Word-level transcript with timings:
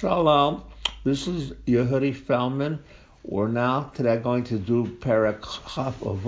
Shalom. 0.00 0.64
This 1.04 1.26
is 1.26 1.50
Yehudi 1.66 2.16
Felman. 2.16 2.78
We're 3.22 3.48
now 3.48 3.90
today 3.94 4.16
going 4.16 4.44
to 4.44 4.56
do 4.56 4.86
Perek 4.86 5.42
Chaf 5.74 6.02
of 6.02 6.22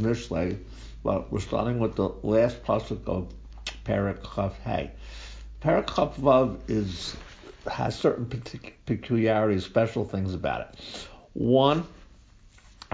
Mishlei, 0.00 0.58
but 1.02 1.32
we're 1.32 1.40
starting 1.40 1.78
with 1.78 1.96
the 1.96 2.10
last 2.22 2.62
pasuk 2.62 3.08
of. 3.08 3.32
Perek 3.86 4.22
Chaf 4.22 6.16
Vav 6.18 6.58
is 6.68 7.16
has 7.66 7.98
certain 7.98 8.26
peculiarities, 8.84 9.64
special 9.64 10.04
things 10.04 10.34
about 10.34 10.60
it. 10.60 11.08
One, 11.32 11.86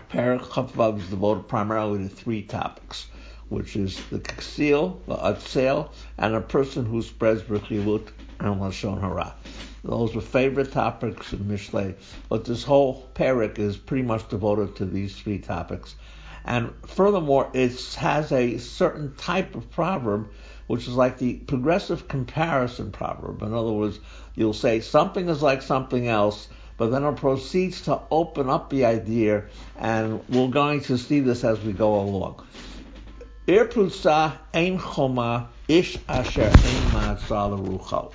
Perek 0.08 0.54
Chaf 0.54 0.78
is 1.00 1.08
devoted 1.08 1.48
primarily 1.48 1.98
to 1.98 2.08
three 2.08 2.42
topics, 2.42 3.08
which 3.48 3.74
is 3.74 4.00
the 4.10 4.20
Ksil, 4.20 5.04
the 5.06 5.16
Atzel, 5.16 5.90
and 6.16 6.36
a 6.36 6.40
person 6.40 6.86
who 6.86 7.02
spreads 7.02 7.42
Rechilut 7.42 8.12
Lashon 8.42 9.00
Hara. 9.00 9.34
Those 9.84 10.14
were 10.14 10.20
favorite 10.20 10.72
topics 10.72 11.32
in 11.32 11.40
Mishlei, 11.40 11.94
but 12.28 12.44
this 12.44 12.62
whole 12.62 13.08
parak 13.14 13.58
is 13.58 13.76
pretty 13.76 14.04
much 14.04 14.28
devoted 14.28 14.76
to 14.76 14.84
these 14.84 15.16
three 15.16 15.38
topics. 15.38 15.96
And 16.44 16.72
furthermore, 16.86 17.50
it 17.52 17.80
has 17.94 18.32
a 18.32 18.58
certain 18.58 19.14
type 19.16 19.54
of 19.54 19.70
proverb, 19.70 20.28
which 20.66 20.88
is 20.88 20.94
like 20.94 21.18
the 21.18 21.34
progressive 21.34 22.08
comparison 22.08 22.92
proverb. 22.92 23.42
In 23.42 23.54
other 23.54 23.72
words, 23.72 23.98
you'll 24.34 24.52
say 24.52 24.80
something 24.80 25.28
is 25.28 25.42
like 25.42 25.62
something 25.62 26.08
else, 26.08 26.48
but 26.76 26.90
then 26.90 27.04
it 27.04 27.16
proceeds 27.16 27.82
to 27.82 28.00
open 28.10 28.48
up 28.48 28.70
the 28.70 28.84
idea, 28.84 29.44
and 29.78 30.20
we're 30.28 30.48
going 30.48 30.80
to 30.82 30.98
see 30.98 31.20
this 31.20 31.44
as 31.44 31.60
we 31.60 31.72
go 31.72 32.00
along. 32.00 32.44
Ein 33.48 34.78
choma 34.78 35.48
ish 35.72 35.98
asher 36.08 36.50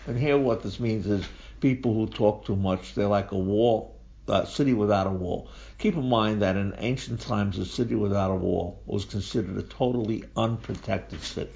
And 0.08 0.18
here 0.20 0.38
what 0.38 0.62
this 0.62 0.80
means 0.80 1.08
is 1.08 1.26
people 1.60 1.94
who 1.94 2.06
talk 2.08 2.46
too 2.46 2.56
much. 2.56 2.94
They're 2.94 3.08
like 3.08 3.32
a 3.32 3.38
wall, 3.38 3.96
a 4.28 4.46
city 4.46 4.73
without 4.73 5.08
a 5.08 5.12
wall. 5.12 5.50
Keep 5.80 5.96
in 5.96 6.08
mind 6.08 6.42
that 6.44 6.56
in 6.56 6.76
ancient 6.78 7.20
times, 7.20 7.58
a 7.58 7.66
city 7.66 7.96
without 7.96 8.31
a 8.31 8.36
wall 8.36 8.80
was 8.86 9.06
considered 9.06 9.58
a 9.58 9.64
totally 9.64 10.23
unprotected 10.36 11.22
city, 11.22 11.52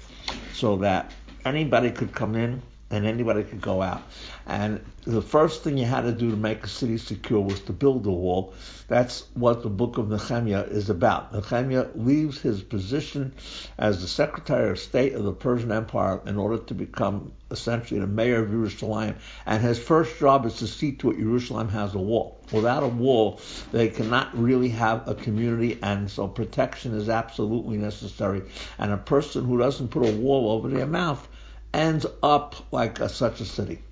so 0.52 0.76
that 0.78 1.12
anybody 1.44 1.90
could 1.90 2.12
come 2.12 2.34
in 2.34 2.62
and 2.92 3.06
anybody 3.06 3.42
could 3.42 3.60
go 3.60 3.82
out. 3.82 4.02
And 4.46 4.84
the 5.04 5.22
first 5.22 5.64
thing 5.64 5.78
you 5.78 5.86
had 5.86 6.02
to 6.02 6.12
do 6.12 6.30
to 6.30 6.36
make 6.36 6.62
a 6.62 6.68
city 6.68 6.98
secure 6.98 7.40
was 7.40 7.60
to 7.60 7.72
build 7.72 8.06
a 8.06 8.10
wall. 8.10 8.52
That's 8.86 9.24
what 9.34 9.62
the 9.62 9.70
book 9.70 9.96
of 9.96 10.10
Nehemiah 10.10 10.64
is 10.64 10.90
about. 10.90 11.32
Nehemiah 11.32 11.86
leaves 11.94 12.40
his 12.40 12.62
position 12.62 13.34
as 13.78 14.02
the 14.02 14.08
Secretary 14.08 14.70
of 14.70 14.78
State 14.78 15.14
of 15.14 15.24
the 15.24 15.32
Persian 15.32 15.72
Empire 15.72 16.20
in 16.26 16.36
order 16.36 16.58
to 16.58 16.74
become 16.74 17.32
essentially 17.50 18.00
the 18.00 18.06
mayor 18.06 18.42
of 18.42 18.50
Jerusalem. 18.50 19.14
And 19.46 19.62
his 19.62 19.78
first 19.78 20.18
job 20.18 20.44
is 20.44 20.56
to 20.56 20.66
see 20.66 20.92
to 20.92 21.12
it 21.12 21.18
Jerusalem 21.18 21.68
has 21.70 21.94
a 21.94 21.98
wall. 21.98 22.40
Without 22.52 22.82
a 22.82 22.88
wall, 22.88 23.40
they 23.70 23.88
cannot 23.88 24.36
really 24.36 24.68
have 24.68 25.08
a 25.08 25.14
community, 25.14 25.78
and 25.82 26.10
so 26.10 26.28
protection 26.28 26.94
is 26.94 27.08
absolutely 27.08 27.78
necessary. 27.78 28.42
And 28.78 28.92
a 28.92 28.98
person 28.98 29.46
who 29.46 29.56
doesn't 29.56 29.88
put 29.88 30.06
a 30.06 30.12
wall 30.12 30.50
over 30.50 30.68
their 30.68 30.86
mouth 30.86 31.26
ends 31.74 32.06
up 32.22 32.72
like 32.72 33.00
a, 33.00 33.08
such 33.08 33.40
a 33.40 33.44
city. 33.44 33.82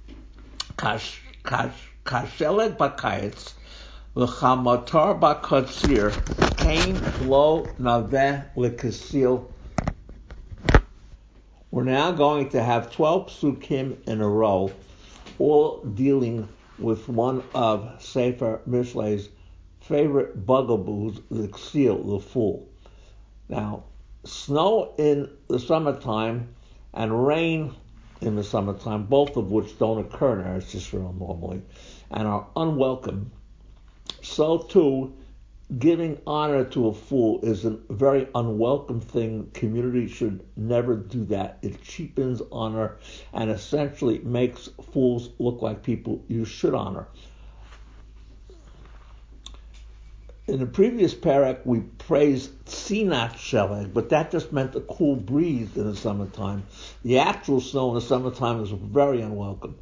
Kash, 0.77 1.23
kash, 1.45 1.93
kasheleg 2.05 2.77
bakayitz, 2.77 3.55
v'chamatar 4.17 5.21
bakatzir, 5.21 6.21
kain 6.57 7.11
lo 7.19 7.75
naveh 7.79 8.55
lekasil. 8.55 9.51
We're 11.71 11.85
now 11.85 12.13
going 12.13 12.49
to 12.51 12.63
have 12.63 12.93
12 12.93 13.29
psukim 13.29 14.09
in 14.09 14.21
a 14.21 14.29
row, 14.29 14.73
all 15.39 15.85
dealing 15.85 16.49
with 16.79 17.09
one 17.09 17.45
of 17.55 18.03
Sefer 18.03 18.63
Mishlei's 18.69 19.29
favorite 19.81 20.45
bugaboos, 20.47 21.23
the 21.31 21.49
ksil, 21.49 22.07
the 22.11 22.21
fool. 22.21 22.69
Now, 23.49 23.85
snow 24.25 24.95
in 24.99 25.31
the 25.49 25.59
summertime 25.59 26.55
and 26.93 27.27
rain 27.27 27.75
in 28.21 28.37
the 28.37 28.45
summertime, 28.45 29.05
both 29.07 29.37
of 29.37 29.51
which 29.51 29.79
don't 29.79 29.99
occur 29.99 30.41
in 30.41 30.47
Eretz 30.47 30.75
Yisrael 30.75 31.19
normally, 31.19 31.63
and 32.11 32.27
are 32.27 32.47
unwelcome. 32.57 33.31
So 34.23 34.59
too, 34.59 35.15
giving 35.79 36.21
honor 36.27 36.65
to 36.65 36.89
a 36.89 36.93
fool 36.93 37.41
is 37.43 37.65
a 37.65 37.79
very 37.89 38.29
unwelcome 38.35 39.01
thing. 39.01 39.51
Community 39.55 40.09
should 40.09 40.45
never 40.57 40.97
do 40.97 41.25
that. 41.27 41.59
It 41.63 41.83
cheapens 41.83 42.43
honor 42.51 42.99
and 43.33 43.51
essentially 43.51 44.19
makes 44.19 44.69
fools 44.93 45.31
look 45.39 45.63
like 45.63 45.83
people 45.83 46.25
you 46.29 46.45
should 46.45 46.75
honor. 46.75 47.07
In 50.51 50.59
the 50.59 50.67
previous 50.67 51.15
parak, 51.15 51.65
we 51.65 51.79
praised 51.99 52.51
Tzinat 52.65 53.35
Sheleg, 53.35 53.95
but 53.95 54.09
that 54.09 54.33
just 54.33 54.53
meant 54.53 54.75
a 54.75 54.81
cool 54.81 55.15
breeze 55.15 55.77
in 55.77 55.85
the 55.85 55.95
summertime. 55.95 56.65
The 57.05 57.21
actual 57.21 57.61
snow 57.61 57.91
in 57.91 57.95
the 57.95 58.01
summertime 58.01 58.61
is 58.61 58.71
very 58.71 59.21
unwelcome. 59.21 59.77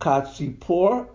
Lanud 0.00 1.10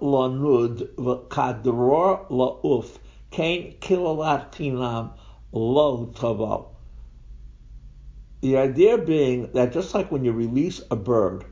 v'kadror 0.96 2.30
la'uf 2.30 2.98
kain 3.32 3.76
tinam 3.80 5.12
lo 5.54 6.06
tavo. 6.14 6.66
The 8.42 8.58
idea 8.58 8.98
being 8.98 9.54
that 9.54 9.72
just 9.72 9.94
like 9.94 10.12
when 10.12 10.26
you 10.26 10.34
release 10.34 10.82
a 10.92 10.98
bird, 10.98 11.46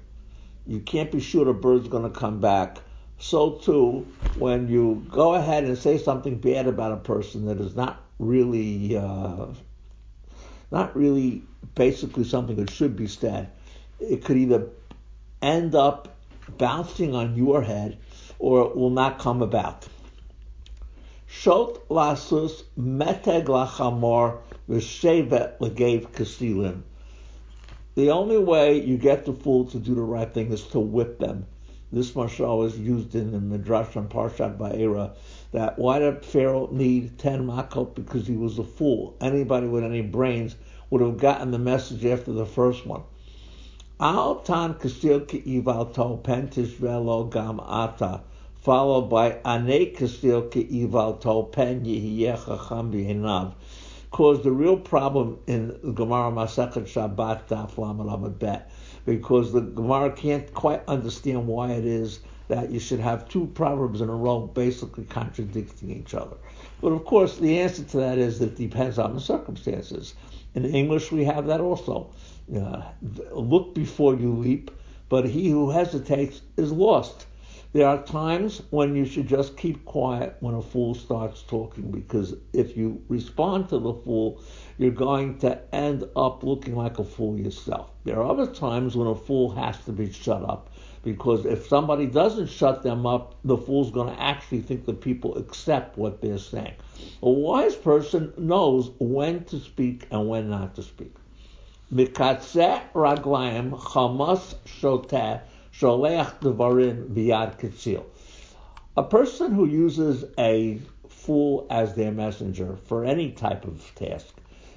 you 0.67 0.81
can't 0.81 1.09
be 1.09 1.21
sure 1.21 1.45
the 1.45 1.53
bird's 1.53 1.87
going 1.87 2.03
to 2.03 2.09
come 2.09 2.41
back 2.41 2.79
so 3.17 3.51
too 3.51 4.05
when 4.37 4.67
you 4.67 5.05
go 5.09 5.35
ahead 5.35 5.63
and 5.63 5.77
say 5.77 5.97
something 5.97 6.37
bad 6.37 6.67
about 6.67 6.91
a 6.91 6.97
person 6.97 7.45
that 7.45 7.59
is 7.59 7.75
not 7.75 8.01
really 8.19 8.97
uh, 8.97 9.47
not 10.71 10.95
really 10.95 11.43
basically 11.75 12.23
something 12.23 12.55
that 12.57 12.69
should 12.69 12.95
be 12.95 13.07
said, 13.07 13.49
it 13.99 14.23
could 14.23 14.37
either 14.37 14.67
end 15.41 15.75
up 15.75 16.15
bouncing 16.57 17.15
on 17.15 17.35
your 17.35 17.61
head 17.61 17.97
or 18.39 18.67
it 18.67 18.75
will 18.75 18.89
not 18.89 19.19
come 19.19 19.41
about. 19.41 19.87
Shot 21.27 21.87
lasus 21.89 22.63
meteg 22.77 23.45
lachamor 23.45 24.39
v'shevet 24.69 25.57
legev 25.59 26.07
kasilim. 26.09 26.81
The 27.95 28.11
only 28.11 28.37
way 28.37 28.81
you 28.81 28.97
get 28.97 29.25
the 29.25 29.33
fool 29.33 29.65
to 29.67 29.79
do 29.79 29.95
the 29.95 30.01
right 30.01 30.31
thing 30.33 30.51
is 30.51 30.63
to 30.67 30.79
whip 30.79 31.19
them. 31.19 31.45
This 31.95 32.11
mashal 32.11 32.65
is 32.65 32.77
used 32.77 33.15
in 33.15 33.31
the 33.31 33.39
Midrash 33.39 33.95
on 33.95 34.09
Parshat 34.09 34.57
Va'era 34.57 35.11
that 35.53 35.79
why 35.79 35.99
did 35.99 36.25
Pharaoh 36.25 36.67
need 36.69 37.17
ten 37.17 37.47
makot? 37.47 37.95
Because 37.95 38.27
he 38.27 38.35
was 38.35 38.59
a 38.59 38.65
fool. 38.65 39.15
Anybody 39.21 39.67
with 39.67 39.85
any 39.85 40.01
brains 40.01 40.57
would 40.89 40.99
have 40.99 41.17
gotten 41.17 41.51
the 41.51 41.57
message 41.57 42.05
after 42.05 42.33
the 42.33 42.45
first 42.45 42.85
one. 42.85 43.03
Al 43.97 44.41
tan 44.41 44.73
kasil 44.73 45.21
ival 45.21 45.93
to 45.93 46.21
pentish 46.21 46.75
velo 46.75 47.23
gam 47.23 47.61
ata, 47.61 48.23
followed 48.55 49.09
by 49.09 49.37
ane 49.45 49.95
kasil 49.95 50.49
ival 50.51 51.17
to 51.21 51.49
pen 51.49 51.85
yihiyechacham 51.85 52.91
b'hinav 52.91 53.53
caused 54.15 54.43
the 54.43 54.51
real 54.51 54.77
problem 54.77 55.37
in 55.45 55.77
Gemara 55.93 56.31
Masechet 56.31 56.85
Shabbat 56.85 57.49
Daf 57.49 58.39
Bet 58.39 58.71
because 59.05 59.51
the 59.51 59.59
Gemara 59.59 60.09
can't 60.09 60.53
quite 60.53 60.81
understand 60.87 61.45
why 61.45 61.71
it 61.71 61.83
is 61.83 62.21
that 62.47 62.71
you 62.71 62.79
should 62.79 63.01
have 63.01 63.27
two 63.27 63.45
proverbs 63.47 63.99
in 63.99 64.07
a 64.07 64.15
row 64.15 64.39
basically 64.39 65.03
contradicting 65.03 65.91
each 65.91 66.13
other. 66.13 66.37
But 66.79 66.93
of 66.93 67.03
course, 67.03 67.39
the 67.39 67.59
answer 67.59 67.83
to 67.83 67.97
that 67.97 68.17
is 68.17 68.39
that 68.39 68.51
it 68.51 68.55
depends 68.55 68.97
on 68.97 69.15
the 69.15 69.19
circumstances. 69.19 70.15
In 70.53 70.63
English, 70.63 71.11
we 71.11 71.25
have 71.25 71.47
that 71.47 71.59
also. 71.59 72.09
Uh, 72.57 72.83
look 73.33 73.75
before 73.75 74.15
you 74.15 74.33
leap, 74.33 74.71
but 75.09 75.27
he 75.27 75.49
who 75.49 75.71
hesitates 75.71 76.41
is 76.55 76.71
lost. 76.71 77.25
There 77.75 77.89
are 77.89 78.01
times 78.03 78.61
when 78.69 78.95
you 78.95 79.03
should 79.03 79.27
just 79.27 79.57
keep 79.57 79.83
quiet 79.83 80.37
when 80.39 80.55
a 80.55 80.61
fool 80.61 80.95
starts 80.95 81.41
talking 81.41 81.91
because 81.91 82.33
if 82.53 82.77
you 82.77 83.03
respond 83.09 83.67
to 83.67 83.79
the 83.79 83.93
fool, 83.93 84.41
you're 84.77 84.91
going 84.91 85.39
to 85.39 85.59
end 85.75 86.05
up 86.15 86.41
looking 86.45 86.77
like 86.77 86.99
a 86.99 87.03
fool 87.03 87.37
yourself. 87.37 87.91
There 88.05 88.17
are 88.17 88.31
other 88.31 88.47
times 88.47 88.95
when 88.95 89.09
a 89.09 89.13
fool 89.13 89.51
has 89.55 89.77
to 89.83 89.91
be 89.91 90.09
shut 90.09 90.41
up 90.49 90.69
because 91.03 91.45
if 91.45 91.67
somebody 91.67 92.05
doesn't 92.05 92.47
shut 92.47 92.81
them 92.81 93.05
up, 93.05 93.35
the 93.43 93.57
fool's 93.57 93.91
going 93.91 94.15
to 94.15 94.21
actually 94.21 94.61
think 94.61 94.85
that 94.85 95.01
people 95.01 95.37
accept 95.37 95.97
what 95.97 96.21
they're 96.21 96.37
saying. 96.37 96.75
A 97.21 97.29
wise 97.29 97.75
person 97.75 98.31
knows 98.37 98.91
when 98.99 99.43
to 99.43 99.59
speak 99.59 100.07
and 100.11 100.29
when 100.29 100.49
not 100.49 100.75
to 100.75 100.81
speak. 100.81 101.13
Mikatze 101.93 102.81
raglaim 102.93 103.71
chamas 103.71 104.55
shoteh 104.65 105.41
sholeach 105.79 106.39
devarim 106.39 107.09
biyad 107.13 107.59
kitzil. 107.59 108.03
A 108.95 109.03
person 109.03 109.51
who 109.51 109.65
uses 109.65 110.23
a 110.39 110.79
fool 111.09 111.67
as 111.69 111.95
their 111.95 112.13
messenger 112.13 112.77
for 112.85 113.03
any 113.03 113.31
type 113.31 113.65
of 113.65 113.91
task 113.95 114.35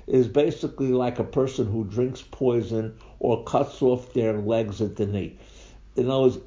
is 0.08 0.26
basically 0.26 0.88
like 0.88 1.20
a 1.20 1.24
person 1.24 1.70
who 1.70 1.84
drinks 1.84 2.22
poison 2.22 2.98
or 3.20 3.44
cuts 3.44 3.80
off 3.80 4.12
their 4.12 4.38
legs 4.38 4.80
at 4.80 4.96
the 4.96 5.06
knee. 5.06 5.38
In 5.94 6.10
other 6.10 6.22
words, 6.22 6.38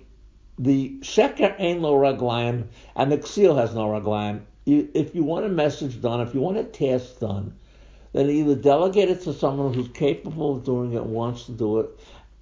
the 0.60 0.98
sheker 1.00 1.56
ain't 1.58 1.82
no 1.82 1.94
raglayim, 1.94 2.66
and 2.98 3.10
the 3.10 3.20
ksil 3.20 3.56
has 3.58 3.74
no 3.74 3.88
raglayim. 3.88 4.42
If 4.66 5.16
you 5.16 5.24
want 5.24 5.46
a 5.46 5.50
message 5.50 6.02
done, 6.02 6.20
if 6.20 6.34
you 6.34 6.42
want 6.42 6.58
a 6.58 6.66
task 6.66 7.20
done, 7.20 7.54
then 8.12 8.30
either 8.30 8.56
delegate 8.56 9.10
it 9.10 9.22
to 9.22 9.34
someone 9.34 9.74
who's 9.74 9.88
capable 9.90 10.58
of 10.58 10.66
doing 10.66 10.92
it 10.92 11.06
wants 11.06 11.46
to 11.46 11.54
do 11.54 11.80
it, 11.80 11.90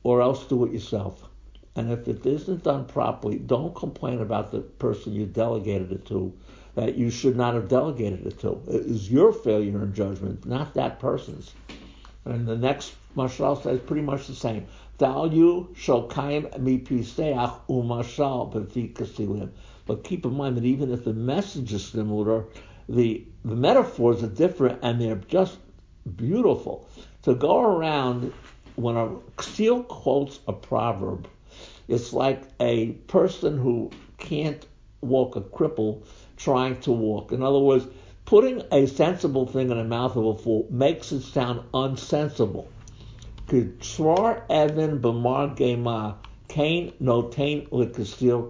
or 0.01 0.21
else 0.21 0.43
do 0.45 0.65
it 0.65 0.73
yourself. 0.73 1.28
And 1.75 1.91
if 1.91 2.07
it 2.07 2.25
isn't 2.25 2.63
done 2.63 2.85
properly, 2.85 3.37
don't 3.37 3.75
complain 3.75 4.21
about 4.21 4.51
the 4.51 4.59
person 4.59 5.13
you 5.13 5.25
delegated 5.25 5.91
it 5.91 6.05
to, 6.07 6.33
that 6.75 6.95
you 6.95 7.09
should 7.09 7.35
not 7.35 7.53
have 7.53 7.67
delegated 7.67 8.25
it 8.25 8.39
to. 8.39 8.61
It 8.67 8.85
is 8.85 9.11
your 9.11 9.31
failure 9.31 9.83
in 9.83 9.93
judgment, 9.93 10.45
not 10.45 10.73
that 10.73 10.99
person's. 10.99 11.53
And 12.25 12.47
the 12.47 12.57
next 12.57 12.93
mashal 13.15 13.61
says 13.61 13.79
pretty 13.79 14.01
much 14.01 14.27
the 14.27 14.35
same. 14.35 14.65
But 14.97 15.23
keep 20.03 20.25
in 20.25 20.33
mind 20.33 20.57
that 20.57 20.65
even 20.65 20.91
if 20.91 21.03
the 21.05 21.13
message 21.13 21.73
is 21.73 21.85
similar, 21.85 22.45
the 22.89 23.25
the 23.45 23.55
metaphors 23.55 24.21
are 24.23 24.27
different 24.27 24.79
and 24.81 24.99
they're 24.99 25.15
just 25.15 25.57
beautiful. 26.15 26.87
To 27.23 27.33
go 27.33 27.61
around 27.61 28.33
when 28.75 28.97
a 28.97 29.07
ksil 29.37 29.87
quotes 29.87 30.39
a 30.47 30.53
proverb, 30.53 31.27
it's 31.89 32.13
like 32.13 32.43
a 32.59 32.91
person 33.07 33.57
who 33.57 33.89
can't 34.17 34.65
walk, 35.01 35.35
a 35.35 35.41
cripple 35.41 36.03
trying 36.37 36.79
to 36.81 36.91
walk. 36.91 37.31
In 37.31 37.41
other 37.43 37.59
words, 37.59 37.85
putting 38.25 38.61
a 38.71 38.85
sensible 38.85 39.47
thing 39.47 39.71
in 39.71 39.77
the 39.77 39.83
mouth 39.83 40.15
of 40.15 40.25
a 40.25 40.35
fool 40.37 40.67
makes 40.69 41.11
it 41.11 41.21
sound 41.21 41.61
unsensible. 41.73 42.67
Evan 43.49 44.99
B'mar 45.01 45.57
Gema 45.57 46.17
Notain 46.49 47.67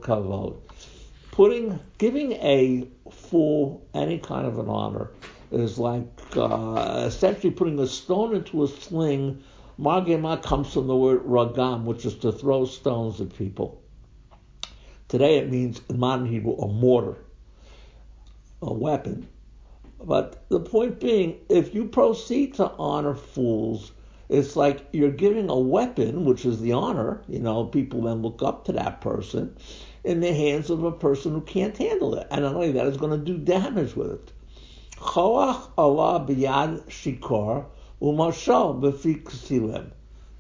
Kavod. 0.02 0.58
Putting, 1.32 1.80
giving 1.98 2.34
a 2.34 2.86
fool 3.10 3.86
any 3.94 4.20
kind 4.20 4.46
of 4.46 4.60
an 4.60 4.68
honor 4.68 5.12
is 5.52 5.78
like 5.78 6.06
uh, 6.36 7.04
essentially 7.08 7.52
putting 7.52 7.80
a 7.80 7.88
stone 7.88 8.36
into 8.36 8.64
a 8.64 8.68
sling. 8.68 9.42
Margema 9.80 10.44
comes 10.44 10.74
from 10.74 10.88
the 10.88 10.96
word 10.96 11.24
ragam, 11.24 11.86
which 11.86 12.06
is 12.06 12.16
to 12.16 12.34
throw 12.34 12.66
stones 12.66 13.22
at 13.22 13.34
people. 13.38 13.82
Today 15.08 15.38
it 15.38 15.50
means 15.50 15.80
in 15.90 15.98
modern 15.98 16.26
Hebrew 16.26 16.56
a 16.56 16.68
mortar, 16.68 17.16
a 18.62 18.74
weapon. 18.74 19.30
But 20.04 20.44
the 20.50 20.60
point 20.60 21.00
being, 21.00 21.38
if 21.48 21.74
you 21.74 21.86
proceed 21.86 22.56
to 22.56 22.70
honor 22.72 23.16
fools, 23.16 23.94
it's 24.28 24.58
like 24.58 24.86
you're 24.92 25.12
giving 25.12 25.50
a 25.50 25.58
weapon, 25.58 26.26
which 26.26 26.46
is 26.46 26.60
the 26.60 26.74
honor, 26.74 27.22
you 27.30 27.40
know, 27.40 27.64
people 27.64 28.02
then 28.02 28.22
look 28.22 28.44
up 28.44 28.66
to 28.66 28.74
that 28.74 29.00
person, 29.00 29.56
in 30.04 30.20
the 30.20 30.34
hands 30.34 30.70
of 30.70 30.84
a 30.84 30.92
person 30.92 31.32
who 31.32 31.42
can't 31.42 31.78
handle 31.78 32.16
it. 32.16 32.28
And 32.32 32.42
not 32.42 32.54
only 32.54 32.74
that, 32.74 32.86
it's 32.86 32.98
going 32.98 33.18
to 33.18 33.26
do 33.26 33.38
damage 33.38 33.96
with 33.96 34.12
it. 34.12 34.34
Choach 34.98 35.70
Allah 35.78 36.26
biyad 36.28 36.84
shikar 36.90 37.66
umashal 38.02 38.80
befi 38.80 39.92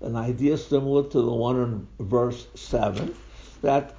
An 0.02 0.16
idea 0.16 0.58
similar 0.58 1.04
to 1.04 1.22
the 1.22 1.34
one 1.34 1.58
in 1.58 1.88
verse 2.00 2.48
7, 2.56 3.14
that 3.62 3.96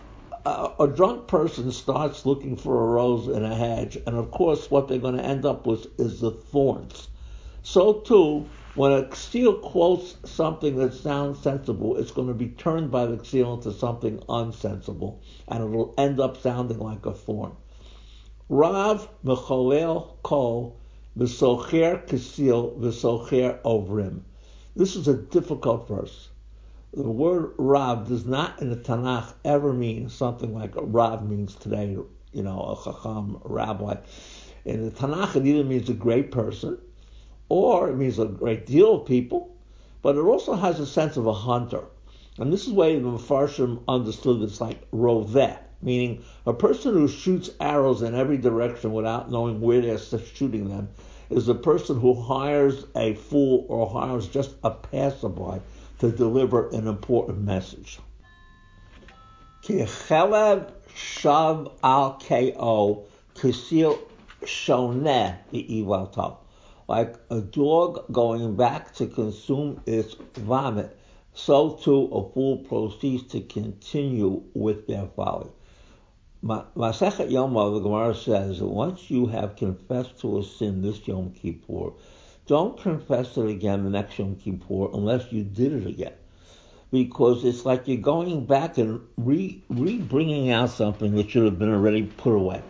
uh, 0.46 0.70
a 0.80 0.88
drunk 0.88 1.26
person 1.26 1.70
starts 1.70 2.24
looking 2.24 2.56
for 2.56 2.82
a 2.82 2.86
rose 2.86 3.28
in 3.28 3.44
a 3.44 3.54
hedge, 3.54 3.98
and 4.06 4.16
of 4.16 4.30
course, 4.30 4.70
what 4.70 4.88
they're 4.88 4.98
going 4.98 5.16
to 5.16 5.24
end 5.24 5.44
up 5.44 5.66
with 5.66 5.86
is 6.00 6.20
the 6.20 6.30
thorns. 6.30 7.08
So, 7.62 8.00
too, 8.00 8.46
when 8.74 8.92
a 8.92 9.02
ksil 9.02 9.60
quotes 9.60 10.16
something 10.24 10.76
that 10.76 10.94
sounds 10.94 11.42
sensible, 11.42 11.98
it's 11.98 12.12
going 12.12 12.28
to 12.28 12.34
be 12.34 12.48
turned 12.48 12.90
by 12.90 13.04
the 13.04 13.18
ksil 13.18 13.56
into 13.56 13.72
something 13.72 14.20
unsensible, 14.28 15.18
and 15.48 15.62
it'll 15.62 15.92
end 15.98 16.18
up 16.18 16.38
sounding 16.38 16.78
like 16.78 17.04
a 17.04 17.12
thorn. 17.12 17.52
Rav 18.48 19.06
Mecholel 19.22 20.14
Kol 20.22 20.79
V'socher 21.18 22.06
Kesil 22.06 22.78
V'socher 22.78 23.60
Ovrim. 23.62 24.20
This 24.76 24.94
is 24.94 25.08
a 25.08 25.16
difficult 25.16 25.88
verse. 25.88 26.28
The 26.94 27.02
word 27.02 27.52
Rav 27.58 28.06
does 28.06 28.24
not 28.24 28.62
in 28.62 28.70
the 28.70 28.76
Tanakh 28.76 29.34
ever 29.44 29.72
mean 29.72 30.08
something 30.08 30.54
like 30.54 30.72
Rav 30.76 31.28
means 31.28 31.56
today, 31.56 31.96
you 32.32 32.42
know, 32.42 32.60
a 32.60 32.84
Chacham, 32.84 33.40
rabbi. 33.44 33.96
In 34.64 34.84
the 34.84 34.92
Tanakh, 34.92 35.34
it 35.34 35.46
either 35.46 35.64
means 35.64 35.88
a 35.88 35.94
great 35.94 36.30
person, 36.30 36.78
or 37.48 37.88
it 37.88 37.96
means 37.96 38.20
a 38.20 38.26
great 38.26 38.66
deal 38.66 39.00
of 39.00 39.06
people, 39.06 39.56
but 40.02 40.14
it 40.14 40.20
also 40.20 40.54
has 40.54 40.78
a 40.78 40.86
sense 40.86 41.16
of 41.16 41.26
a 41.26 41.32
hunter. 41.32 41.86
And 42.38 42.52
this 42.52 42.68
is 42.68 42.72
why 42.72 42.94
the 42.94 43.00
Mepharshim 43.00 43.82
understood 43.88 44.42
it's 44.42 44.60
like 44.60 44.88
roveh, 44.92 45.58
meaning 45.82 46.22
a 46.46 46.52
person 46.52 46.92
who 46.92 47.08
shoots 47.08 47.50
arrows 47.60 48.02
in 48.02 48.14
every 48.14 48.36
direction 48.36 48.92
without 48.92 49.30
knowing 49.30 49.60
where 49.60 49.80
they're 49.80 49.98
shooting 49.98 50.68
them 50.68 50.88
is 51.30 51.48
a 51.48 51.54
person 51.54 51.98
who 51.98 52.14
hires 52.14 52.84
a 52.96 53.14
fool 53.14 53.64
or 53.68 53.88
hires 53.88 54.26
just 54.26 54.56
a 54.64 54.70
passerby 54.70 55.60
to 56.00 56.10
deliver 56.10 56.68
an 56.70 56.86
important 56.88 57.38
message. 57.38 58.00
Shav 59.62 60.70
kisil 63.34 63.98
shoneh 64.42 66.36
Like 66.88 67.16
a 67.30 67.40
dog 67.40 68.12
going 68.12 68.56
back 68.56 68.94
to 68.94 69.06
consume 69.06 69.80
its 69.86 70.14
vomit, 70.34 70.96
so 71.34 71.74
too 71.74 72.04
a 72.06 72.28
fool 72.32 72.58
proceeds 72.58 73.30
to 73.32 73.40
continue 73.40 74.42
with 74.54 74.86
their 74.86 75.06
folly. 75.14 75.50
Masechet 76.42 77.30
Yom 77.30 77.52
the 77.52 77.80
Gemara 77.80 78.14
says 78.14 78.62
once 78.62 79.10
you 79.10 79.26
have 79.26 79.56
confessed 79.56 80.18
to 80.20 80.38
a 80.38 80.42
sin 80.42 80.80
this 80.80 81.06
Yom 81.06 81.32
Kippur, 81.32 81.90
don't 82.46 82.80
confess 82.80 83.36
it 83.36 83.46
again 83.46 83.84
the 83.84 83.90
next 83.90 84.18
Yom 84.18 84.36
Kippur 84.36 84.88
unless 84.94 85.30
you 85.32 85.44
did 85.44 85.74
it 85.74 85.86
again. 85.86 86.14
Because 86.90 87.44
it's 87.44 87.66
like 87.66 87.86
you're 87.86 87.98
going 87.98 88.46
back 88.46 88.78
and 88.78 89.02
re, 89.18 89.62
re 89.68 89.98
bringing 89.98 90.50
out 90.50 90.70
something 90.70 91.14
that 91.16 91.28
should 91.28 91.44
have 91.44 91.58
been 91.58 91.74
already 91.74 92.04
put 92.04 92.32
away. 92.32 92.62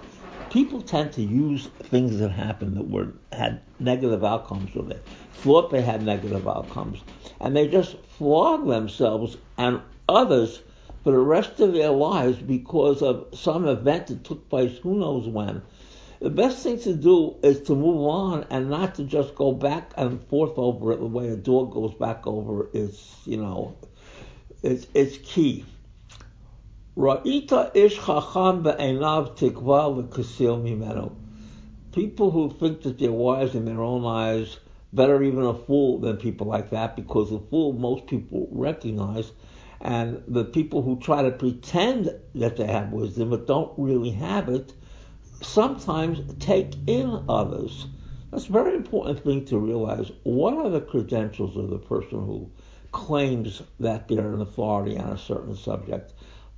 People 0.50 0.82
tend 0.82 1.12
to 1.12 1.22
use 1.22 1.68
things 1.84 2.18
that 2.18 2.32
happened 2.32 2.76
that 2.76 2.90
were 2.90 3.12
had 3.30 3.60
negative 3.78 4.24
outcomes 4.24 4.74
with 4.74 4.90
it, 4.90 5.06
thought 5.32 5.70
they 5.70 5.80
had 5.80 6.02
negative 6.02 6.48
outcomes, 6.48 6.98
and 7.40 7.56
they 7.56 7.68
just 7.68 7.96
flog 8.18 8.66
themselves 8.66 9.36
and 9.56 9.80
others 10.08 10.60
for 11.02 11.12
the 11.12 11.18
rest 11.18 11.60
of 11.60 11.72
their 11.72 11.90
lives 11.90 12.38
because 12.38 13.02
of 13.02 13.28
some 13.32 13.66
event 13.66 14.08
that 14.08 14.24
took 14.24 14.48
place 14.48 14.76
who 14.78 14.98
knows 14.98 15.26
when. 15.26 15.62
The 16.20 16.28
best 16.28 16.62
thing 16.62 16.78
to 16.80 16.94
do 16.94 17.36
is 17.42 17.62
to 17.62 17.74
move 17.74 18.06
on 18.06 18.46
and 18.50 18.68
not 18.68 18.96
to 18.96 19.04
just 19.04 19.34
go 19.34 19.52
back 19.52 19.92
and 19.96 20.22
forth 20.28 20.58
over 20.58 20.92
it 20.92 20.98
the 20.98 21.06
way 21.06 21.28
a 21.28 21.36
dog 21.36 21.72
goes 21.72 21.94
back 21.94 22.26
over 22.26 22.68
its, 22.74 23.16
you 23.24 23.38
know, 23.38 23.76
its, 24.62 24.86
its 24.92 25.16
key. 25.22 25.64
Ra'ita 26.94 27.74
ish 27.74 27.96
chacham 27.96 28.62
be'enav 28.62 29.38
tikva 29.38 29.96
l'kasil 29.96 30.62
mimenu. 30.62 31.14
People 31.92 32.30
who 32.30 32.50
think 32.50 32.82
that 32.82 32.98
they're 32.98 33.10
wise 33.10 33.54
in 33.54 33.64
their 33.64 33.80
own 33.80 34.04
eyes, 34.04 34.58
better 34.92 35.22
even 35.22 35.44
a 35.44 35.54
fool 35.54 36.00
than 36.00 36.18
people 36.18 36.46
like 36.46 36.68
that, 36.70 36.96
because 36.96 37.32
a 37.32 37.38
fool 37.38 37.72
most 37.72 38.06
people 38.06 38.46
recognize 38.50 39.32
and 39.80 40.22
the 40.28 40.44
people 40.44 40.82
who 40.82 40.98
try 40.98 41.22
to 41.22 41.30
pretend 41.30 42.10
that 42.34 42.56
they 42.56 42.66
have 42.66 42.92
wisdom 42.92 43.30
but 43.30 43.46
don't 43.46 43.72
really 43.78 44.10
have 44.10 44.48
it 44.48 44.72
sometimes 45.42 46.20
take 46.38 46.74
in 46.86 47.24
others. 47.28 47.86
That's 48.30 48.46
a 48.46 48.52
very 48.52 48.74
important 48.74 49.24
thing 49.24 49.44
to 49.46 49.58
realize. 49.58 50.12
What 50.22 50.54
are 50.54 50.68
the 50.68 50.80
credentials 50.80 51.56
of 51.56 51.70
the 51.70 51.78
person 51.78 52.18
who 52.24 52.50
claims 52.92 53.62
that 53.80 54.06
they're 54.06 54.34
an 54.34 54.40
authority 54.40 54.98
on 54.98 55.12
a 55.12 55.18
certain 55.18 55.56
subject? 55.56 56.12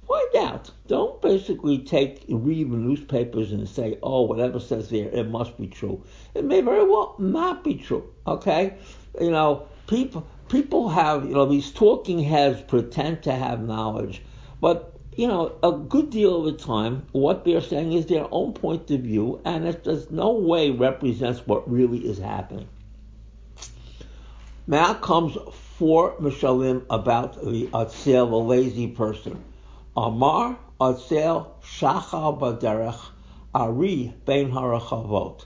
Find 0.07 0.37
out. 0.37 0.71
Don't 0.88 1.23
basically 1.23 1.79
take 1.79 2.25
read 2.29 2.71
the 2.71 2.76
newspapers 2.76 3.52
and 3.52 3.67
say, 3.69 3.99
"Oh, 4.02 4.23
whatever 4.23 4.59
says 4.59 4.91
there, 4.91 5.09
it 5.09 5.31
must 5.31 5.57
be 5.57 5.69
true." 5.69 6.02
It 6.35 6.45
may 6.45 6.61
very 6.61 6.85
well 6.85 7.14
not 7.19 7.62
be 7.62 7.76
true. 7.76 8.05
Okay, 8.26 8.75
you 9.19 9.31
know, 9.31 9.62
people 9.87 10.26
people 10.52 10.90
have, 10.90 11.25
you 11.25 11.32
know, 11.32 11.47
these 11.47 11.73
talking 11.73 12.18
heads 12.18 12.61
pretend 12.61 13.23
to 13.23 13.32
have 13.32 13.66
knowledge, 13.66 14.23
but 14.61 14.94
you 15.16 15.26
know, 15.26 15.52
a 15.62 15.73
good 15.73 16.11
deal 16.11 16.38
of 16.38 16.44
the 16.44 16.62
time, 16.62 17.06
what 17.12 17.44
they're 17.44 17.61
saying 17.62 17.92
is 17.92 18.06
their 18.06 18.26
own 18.30 18.52
point 18.52 18.90
of 18.90 19.00
view, 19.00 19.40
and 19.44 19.66
it 19.66 19.82
does 19.85 20.11
no 20.11 20.32
way 20.32 20.71
represents 20.71 21.47
what 21.47 21.71
really 21.71 21.99
is 21.99 22.18
happening. 22.18 22.68
Now 24.66 24.94
comes 24.94 25.37
four 25.78 26.16
mishalim 26.18 26.85
about 26.88 27.42
the 27.42 27.66
atzel, 27.68 28.30
the 28.30 28.38
lazy 28.38 28.88
person. 28.88 29.42
Amar 29.97 30.59
atzel 30.80 31.49
shachal 31.62 32.38
baderech 32.38 33.00
ari 33.54 34.14
bein 34.25 34.50
harachavot. 34.50 35.44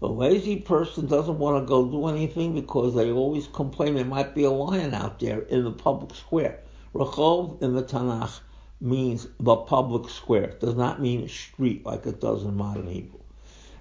The 0.00 0.08
lazy 0.08 0.56
person 0.56 1.06
doesn't 1.06 1.38
want 1.38 1.62
to 1.62 1.68
go 1.68 1.86
do 1.86 2.06
anything 2.06 2.54
because 2.54 2.94
they 2.94 3.12
always 3.12 3.46
complain 3.48 3.94
there 3.94 4.04
might 4.06 4.34
be 4.34 4.44
a 4.44 4.50
lion 4.50 4.94
out 4.94 5.20
there 5.20 5.40
in 5.40 5.62
the 5.64 5.72
public 5.72 6.14
square. 6.14 6.60
Rachov 6.94 7.60
in 7.60 7.74
the 7.74 7.82
Tanakh 7.82 8.40
means 8.80 9.28
the 9.38 9.56
public 9.56 10.10
square. 10.10 10.44
It 10.44 10.60
does 10.60 10.74
not 10.74 11.02
mean 11.02 11.24
a 11.24 11.28
street 11.28 11.84
like 11.84 12.06
it 12.06 12.18
does 12.18 12.44
in 12.44 12.56
modern 12.56 12.86
Hebrew. 12.86 13.20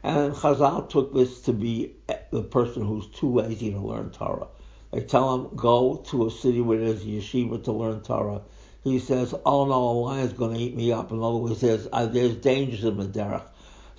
And 0.03 0.33
Chazal 0.33 0.89
took 0.89 1.13
this 1.13 1.39
to 1.43 1.53
be 1.53 1.95
the 2.31 2.43
person 2.43 2.85
who's 2.85 3.07
too 3.07 3.33
lazy 3.33 3.71
to 3.71 3.79
learn 3.79 4.09
Torah. 4.09 4.47
They 4.91 5.01
tell 5.01 5.33
him, 5.35 5.55
go 5.55 6.03
to 6.07 6.27
a 6.27 6.31
city 6.31 6.59
where 6.59 6.79
there's 6.79 7.03
a 7.03 7.05
yeshiva 7.05 7.63
to 7.63 7.71
learn 7.71 8.01
Torah. 8.01 8.41
He 8.83 8.99
says, 8.99 9.33
oh 9.45 9.65
no, 9.65 9.73
a 9.73 9.93
lion's 10.01 10.33
going 10.33 10.55
to 10.55 10.61
eat 10.61 10.75
me 10.75 10.91
up. 10.91 11.11
In 11.11 11.23
other 11.23 11.37
words, 11.37 11.61
there's, 11.61 11.87
uh, 11.93 12.07
there's 12.07 12.35
dangers 12.35 12.83
in 12.83 12.97
the 12.97 13.05
derech. 13.05 13.43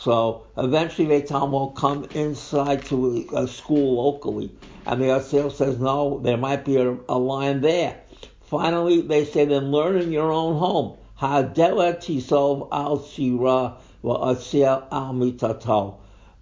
So 0.02 0.46
eventually 0.56 1.06
they 1.08 1.20
tell 1.20 1.50
well, 1.50 1.72
come 1.72 2.06
inside 2.14 2.86
to 2.86 3.28
a, 3.34 3.46
school 3.46 4.02
locally. 4.02 4.50
And 4.86 5.02
the 5.02 5.08
Yatzel 5.08 5.52
says, 5.52 5.78
no, 5.78 6.20
there 6.20 6.38
might 6.38 6.64
be 6.64 6.76
a, 6.78 6.96
a 7.06 7.18
lion 7.18 7.60
there. 7.60 8.00
Finally, 8.40 9.02
they 9.02 9.26
say, 9.26 9.44
then 9.44 9.70
learn 9.70 10.00
in 10.00 10.10
your 10.10 10.32
own 10.32 10.56
home. 10.56 10.96
Ha'dela 11.16 11.98
tisov 11.98 12.68
al 12.72 13.02
shira 13.02 13.76
al 14.02 15.12
mitato. 15.12 15.96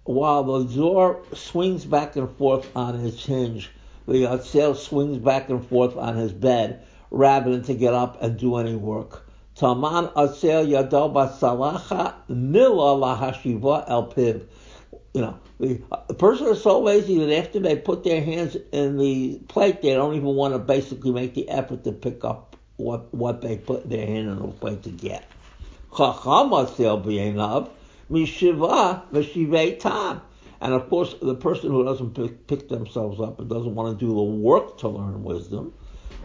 While 0.05 0.43
the 0.43 0.63
door 0.73 1.21
swings 1.33 1.83
back 1.83 2.15
and 2.15 2.31
forth 2.37 2.73
on 2.77 3.05
its 3.05 3.25
hinge, 3.25 3.71
the 4.07 4.23
Yatzel 4.23 4.77
swings 4.77 5.17
back 5.17 5.49
and 5.49 5.67
forth 5.67 5.97
on 5.97 6.15
his 6.15 6.31
bed 6.31 6.81
rather 7.11 7.51
than 7.51 7.63
to 7.63 7.73
get 7.73 7.93
up 7.93 8.21
and 8.21 8.37
do 8.37 8.55
any 8.55 8.75
work. 8.75 9.28
Taman 9.59 10.07
Asel 10.15 10.69
Yado 10.69 11.11
Basalacha 11.13 12.13
Nila 12.29 12.95
Lahashiva 12.95 13.83
El 13.89 14.03
Pib. 14.05 14.47
You 15.13 15.21
know, 15.21 15.39
the, 15.59 15.75
person 16.17 16.47
is 16.47 16.63
so 16.63 16.79
lazy 16.79 17.19
that 17.19 17.37
after 17.37 17.59
they 17.59 17.75
put 17.75 18.05
their 18.05 18.23
hands 18.23 18.55
in 18.71 18.97
the 18.97 19.41
plate, 19.49 19.81
they 19.81 19.93
don't 19.93 20.15
even 20.15 20.33
want 20.35 20.53
to 20.53 20.59
basically 20.59 21.11
make 21.11 21.33
the 21.33 21.49
effort 21.49 21.83
to 21.83 21.91
pick 21.91 22.23
up 22.23 22.55
what 22.77 23.13
what 23.13 23.41
they 23.41 23.57
put 23.57 23.89
their 23.89 24.05
hand 24.05 24.29
in 24.29 24.39
the 24.39 24.47
plate 24.47 24.83
to 24.83 24.91
get. 24.91 25.29
Chacham 25.91 26.51
Asel 26.51 27.03
B'Yenav 27.03 27.69
Mishiva 28.09 29.09
Mishivei 29.11 29.77
Tam. 29.77 30.21
And 30.61 30.73
of 30.73 30.89
course, 30.89 31.15
the 31.21 31.35
person 31.35 31.71
who 31.71 31.83
doesn't 31.83 32.15
pick, 32.15 32.47
pick 32.47 32.69
themselves 32.69 33.19
up 33.19 33.41
and 33.41 33.49
doesn't 33.49 33.75
want 33.75 33.99
to 33.99 34.05
do 34.05 34.13
the 34.13 34.21
work 34.21 34.77
to 34.79 34.87
learn 34.87 35.21
wisdom 35.21 35.73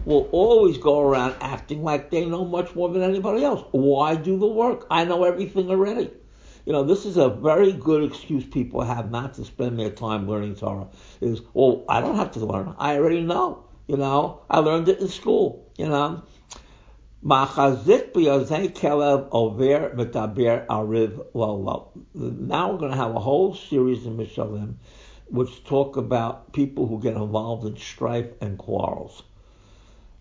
will 0.05 0.29
always 0.33 0.79
go 0.79 1.01
around 1.01 1.35
acting 1.41 1.83
like 1.83 2.11
they 2.11 2.25
know 2.25 2.45
much 2.45 2.75
more 2.75 2.89
than 2.91 3.03
anybody 3.03 3.45
else. 3.45 3.65
Why 3.73 4.17
do 4.17 4.39
the 4.39 4.47
work? 4.47 4.87
I 4.91 5.05
know 5.05 5.25
everything 5.25 5.71
already. 5.71 6.11
You 6.67 6.73
know, 6.73 6.83
this 6.83 7.05
is 7.05 7.17
a 7.17 7.29
very 7.29 7.73
good 7.73 8.05
excuse 8.05 8.45
people 8.45 8.83
have 8.83 9.11
not 9.11 9.35
to 9.35 9.45
spend 9.45 9.79
their 9.79 9.91
time 9.91 10.29
learning 10.29 10.57
Torah. 10.57 10.89
Is, 11.21 11.43
well, 11.53 11.85
I 11.89 12.01
don't 12.01 12.17
have 12.17 12.33
to 12.33 12.45
learn. 12.45 12.75
I 12.79 12.97
already 12.97 13.23
know. 13.23 13.65
You 13.87 13.99
know, 13.99 14.41
I 14.49 14.61
learned 14.61 14.89
it 14.89 15.01
in 15.01 15.09
school. 15.09 15.71
You 15.77 15.89
know. 15.89 16.23
Now 17.23 17.47
we're 17.47 17.77
going 22.79 22.91
to 22.91 22.97
have 22.97 23.15
a 23.15 23.21
whole 23.21 23.55
series 23.55 24.05
in 24.05 24.17
Mishalim 24.17 24.75
which 25.29 25.65
talk 25.65 25.97
about 25.97 26.53
people 26.53 26.87
who 26.87 27.01
get 27.01 27.17
involved 27.17 27.67
in 27.67 27.77
strife 27.77 28.31
and 28.41 28.59
quarrels. 28.59 29.23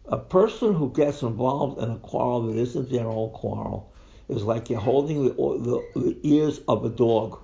A 0.06 0.18
person 0.18 0.74
who 0.74 0.92
gets 0.92 1.22
involved 1.22 1.82
in 1.82 1.90
a 1.90 1.98
quarrel 1.98 2.42
that 2.42 2.58
isn't 2.58 2.90
their 2.90 3.08
own 3.08 3.30
quarrel 3.30 3.92
is 4.28 4.44
like 4.44 4.70
you're 4.70 4.80
holding 4.80 5.24
the, 5.24 5.34
the, 5.34 6.00
the 6.00 6.18
ears 6.24 6.60
of 6.68 6.84
a 6.84 6.90
dog. 6.90 7.40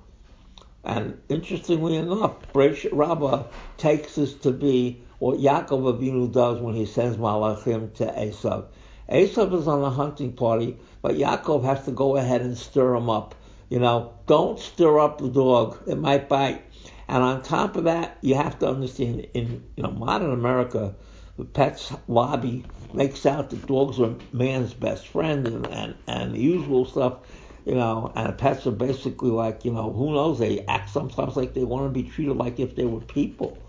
And 0.84 1.22
interestingly 1.30 1.96
enough, 1.96 2.34
Breshit 2.54 2.92
Rabbah 2.92 3.44
takes 3.78 4.16
this 4.16 4.34
to 4.36 4.52
be 4.52 5.02
what 5.20 5.40
Yaakov 5.40 6.00
Avinu 6.00 6.32
does 6.32 6.60
when 6.62 6.76
he 6.76 6.86
sends 6.86 7.18
Malachim 7.18 7.94
to 7.96 8.06
Esav. 8.06 8.66
Esav 9.10 9.54
is 9.54 9.68
on 9.68 9.82
a 9.82 9.90
hunting 9.90 10.34
party, 10.34 10.78
but 11.02 11.16
Yaakov 11.16 11.64
has 11.64 11.86
to 11.86 11.92
go 11.92 12.18
ahead 12.18 12.42
and 12.42 12.58
stir 12.58 12.96
him 12.96 13.10
up. 13.10 13.36
You 13.70 13.80
know, 13.80 14.14
don't 14.28 14.60
stir 14.60 15.00
up 15.00 15.20
the 15.20 15.30
dog; 15.30 15.78
it 15.88 15.98
might 15.98 16.28
bite. 16.28 16.64
And 17.08 17.24
on 17.24 17.42
top 17.42 17.76
of 17.76 17.86
that, 17.86 18.18
you 18.22 18.36
have 18.36 18.60
to 18.60 18.70
understand 18.70 19.28
in 19.34 19.64
you 19.76 19.84
know 19.84 19.92
modern 19.92 20.32
America, 20.32 20.96
the 21.40 21.46
pets 21.46 21.94
lobby 22.10 22.66
makes 22.94 23.26
out 23.26 23.50
that 23.50 23.66
dogs 23.66 23.98
are 23.98 24.14
man's 24.34 24.74
best 24.74 25.08
friend 25.08 25.48
and, 25.48 25.66
and, 25.68 25.96
and 26.06 26.34
the 26.34 26.40
usual 26.40 26.84
stuff, 26.84 27.20
you 27.66 27.76
know, 27.76 28.12
and 28.14 28.38
pets 28.38 28.68
are 28.68 28.72
basically 28.72 29.30
like, 29.30 29.64
you 29.64 29.72
know, 29.72 29.90
who 29.90 30.12
knows, 30.12 30.38
they 30.38 30.66
act 30.66 30.90
sometimes 30.90 31.38
like 31.38 31.54
they 31.54 31.64
want 31.64 31.86
to 31.86 31.90
be 31.90 32.10
treated 32.10 32.36
like 32.36 32.60
if 32.60 32.76
they 32.76 32.84
were 32.84 33.00
people. 33.00 33.66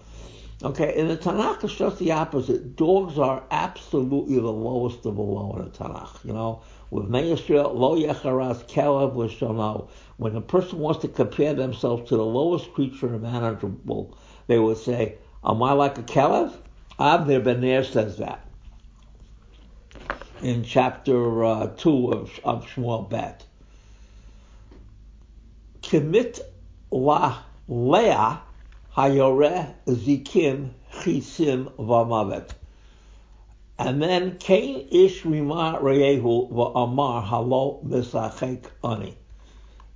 Okay, 0.65 0.97
in 0.97 1.07
the 1.07 1.17
Tanakh, 1.17 1.63
it's 1.63 1.75
just 1.75 2.01
the 2.01 2.11
opposite. 2.11 2.75
Dogs 2.75 3.19
are 3.19 3.45
absolutely 3.53 4.35
the 4.35 4.53
lowest 4.53 5.07
of 5.07 5.15
the 5.15 5.23
low 5.23 5.55
in 5.57 5.65
the 5.65 5.71
Tanakh. 5.71 6.25
You 6.25 6.33
know, 6.33 6.63
with 6.91 7.09
Me'Yisrael, 7.09 7.73
lo 7.73 7.97
yecharas 7.97 8.69
kelev 8.69 9.15
l'shono. 9.15 9.89
When 10.17 10.35
a 10.35 10.41
person 10.41 10.81
wants 10.81 11.03
to 11.03 11.09
compare 11.09 11.55
themselves 11.55 12.09
to 12.09 12.17
the 12.17 12.25
lowest 12.27 12.75
creature 12.75 13.15
imaginable, 13.15 14.19
they 14.49 14.59
would 14.59 14.77
say, 14.77 15.19
am 15.45 15.63
I 15.63 15.73
like 15.73 15.97
a 15.99 16.03
kelev? 16.03 16.53
Avner 17.01 17.43
Ben 17.43 17.63
Ner 17.63 17.83
says 17.83 18.19
that 18.19 18.47
in 20.43 20.63
chapter 20.63 21.45
uh, 21.45 21.67
2 21.69 22.13
of, 22.13 22.41
of 22.45 22.67
Shmuel 22.67 23.09
Bet. 23.09 23.47
Kimit 25.81 26.41
la 26.91 27.39
Leah 27.69 28.43
hayore 28.95 29.75
zikim 29.87 30.71
chisim 30.93 31.73
v'amavet. 31.79 32.51
And 33.79 34.03
then 34.03 34.37
Cain 34.37 34.87
ish 34.91 35.25
rima 35.25 35.79
reyehu 35.81 36.53
v'amar 36.53 37.25
halo 37.25 37.81
misachek 37.83 38.67
ani. 38.85 39.17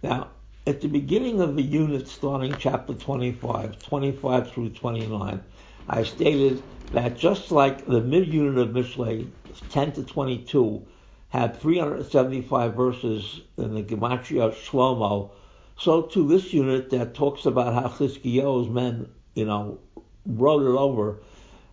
Now, 0.03 0.29
at 0.67 0.81
the 0.81 0.89
beginning 0.89 1.43
of 1.43 1.57
the 1.57 1.63
unit 1.63 2.09
starting 2.09 2.55
chapter 2.59 2.95
25, 2.95 3.79
25 3.79 4.51
through 4.51 4.71
29, 4.71 5.45
I 5.89 6.03
stated 6.03 6.63
that 6.93 7.19
just 7.19 7.51
like 7.51 7.87
the 7.87 8.01
mid 8.01 8.33
unit 8.33 8.59
of 8.59 8.75
Mishlei, 8.75 9.27
10 9.71 9.93
to 9.93 10.03
22, 10.03 10.83
had 11.29 11.57
375 11.57 12.75
verses 12.75 13.41
in 13.59 13.75
the 13.75 13.83
Gematria 13.83 14.53
Shlomo, 14.53 15.31
so 15.77 16.03
too 16.03 16.29
this 16.29 16.53
unit 16.53 16.91
that 16.91 17.15
talks 17.15 17.45
about 17.45 17.75
how 17.75 17.89
Chizkiyahu's 17.89 18.69
men, 18.69 19.09
you 19.35 19.45
know, 19.45 19.79
wrote 20.25 20.63
it 20.63 20.79
over, 20.79 21.21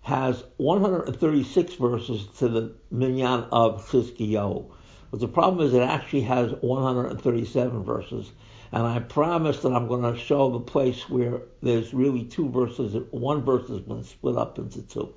has 0.01 0.43
136 0.57 1.75
verses 1.75 2.25
to 2.39 2.49
the 2.49 2.73
minyan 2.89 3.45
of 3.51 3.87
Chizkiyahu. 3.87 4.65
But 5.11 5.19
the 5.19 5.27
problem 5.27 5.65
is 5.65 5.73
it 5.73 5.83
actually 5.83 6.21
has 6.21 6.51
137 6.61 7.83
verses. 7.83 8.31
And 8.71 8.87
I 8.87 8.99
promise 8.99 9.59
that 9.61 9.73
I'm 9.73 9.87
going 9.87 10.13
to 10.13 10.17
show 10.17 10.49
the 10.49 10.59
place 10.59 11.09
where 11.09 11.41
there's 11.61 11.93
really 11.93 12.23
two 12.23 12.49
verses, 12.49 12.95
one 13.11 13.43
verse 13.43 13.67
has 13.67 13.81
been 13.81 14.03
split 14.03 14.37
up 14.37 14.57
into 14.57 14.81
two. 14.83 15.13